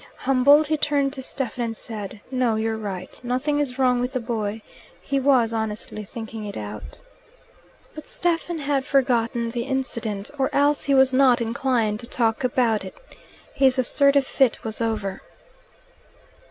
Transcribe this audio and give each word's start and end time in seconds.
Humbled, 0.15 0.65
he 0.65 0.77
turned 0.77 1.13
to 1.13 1.21
Stephen 1.21 1.63
and 1.63 1.77
said, 1.77 2.21
"No, 2.31 2.55
you're 2.55 2.75
right. 2.75 3.21
Nothing 3.23 3.59
is 3.59 3.77
wrong 3.77 4.01
with 4.01 4.13
the 4.13 4.19
boy. 4.19 4.63
He 4.99 5.19
was 5.19 5.53
honestly 5.53 6.03
thinking 6.03 6.43
it 6.43 6.57
out." 6.57 6.97
But 7.93 8.07
Stephen 8.07 8.57
had 8.57 8.83
forgotten 8.83 9.51
the 9.51 9.65
incident, 9.65 10.31
or 10.39 10.49
else 10.55 10.85
he 10.85 10.95
was 10.95 11.13
not 11.13 11.39
inclined 11.39 11.99
to 11.99 12.07
talk 12.07 12.43
about 12.43 12.83
it. 12.83 12.97
His 13.53 13.77
assertive 13.77 14.25
fit 14.25 14.63
was 14.63 14.81
over. 14.81 15.21